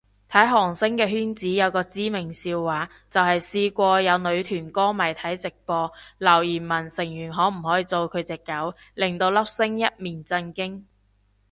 [0.31, 10.81] 睇韓星嘅圈子有個知名笑話，就係試過有女團歌迷睇直播，留言問成員可唔可以做佢隻狗，令到粒星一面震驚